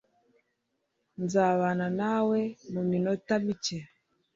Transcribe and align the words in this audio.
nzabana 1.23 1.87
nawe 1.99 2.39
muminota 2.73 3.33
mike 3.45 3.79